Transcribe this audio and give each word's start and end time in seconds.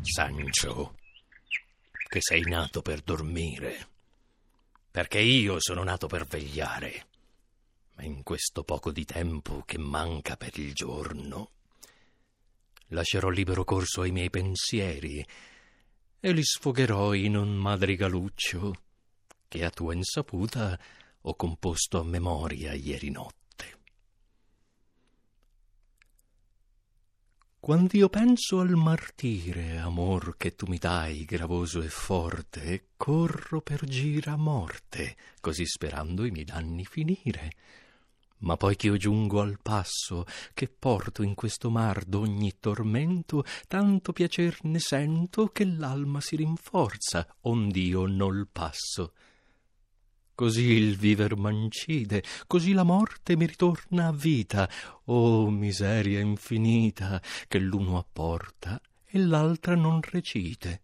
Sancio, 0.00 0.96
che 2.08 2.20
sei 2.22 2.40
nato 2.40 2.80
per 2.80 3.02
dormire, 3.02 3.86
perché 4.90 5.18
io 5.18 5.56
sono 5.58 5.82
nato 5.82 6.06
per 6.06 6.24
vegliare. 6.24 7.06
Ma 7.96 8.04
in 8.04 8.22
questo 8.22 8.64
poco 8.64 8.92
di 8.92 9.04
tempo 9.04 9.62
che 9.66 9.76
manca 9.76 10.38
per 10.38 10.58
il 10.58 10.72
giorno, 10.72 11.50
lascerò 12.86 13.28
libero 13.28 13.62
corso 13.62 14.00
ai 14.00 14.10
miei 14.10 14.30
pensieri 14.30 15.22
e 16.18 16.32
li 16.32 16.42
sfogherò 16.42 17.12
in 17.12 17.36
un 17.36 17.54
madrigaluccio 17.54 18.72
che 19.48 19.64
a 19.66 19.70
tua 19.70 19.92
insaputa 19.92 20.80
ho 21.20 21.34
composto 21.34 22.00
a 22.00 22.04
memoria 22.04 22.72
ieri 22.72 23.10
notte. 23.10 23.41
Quand'io 27.64 28.08
penso 28.08 28.58
al 28.58 28.70
martire, 28.70 29.78
amor, 29.78 30.36
che 30.36 30.56
tu 30.56 30.66
mi 30.66 30.78
dai, 30.78 31.24
gravoso 31.24 31.80
e 31.80 31.86
forte, 31.86 32.88
corro 32.96 33.60
per 33.60 33.84
gira 33.84 34.34
morte, 34.34 35.16
così 35.40 35.64
sperando 35.64 36.24
i 36.24 36.32
miei 36.32 36.44
danni 36.44 36.84
finire. 36.84 37.52
Ma 38.38 38.56
poi 38.56 38.74
ch'io 38.74 38.96
giungo 38.96 39.40
al 39.40 39.60
passo, 39.62 40.24
che 40.54 40.66
porto 40.66 41.22
in 41.22 41.36
questo 41.36 41.70
mar 41.70 42.02
d'ogni 42.02 42.58
tormento, 42.58 43.44
tanto 43.68 44.12
piacer 44.12 44.58
ne 44.62 44.80
sento 44.80 45.46
che 45.50 45.64
l'alma 45.64 46.20
si 46.20 46.34
rinforza, 46.34 47.36
ond'io 47.42 48.06
nol 48.06 48.48
passo. 48.50 49.12
Così 50.42 50.72
il 50.72 50.96
viver 50.96 51.36
m'ancide, 51.36 52.20
così 52.48 52.72
la 52.72 52.82
morte 52.82 53.36
mi 53.36 53.46
ritorna 53.46 54.08
a 54.08 54.12
vita. 54.12 54.68
Oh 55.04 55.48
miseria 55.50 56.18
infinita, 56.18 57.22
che 57.46 57.60
l'uno 57.60 57.96
apporta 57.96 58.80
e 59.06 59.20
l'altra 59.20 59.76
non 59.76 60.00
recite. 60.02 60.80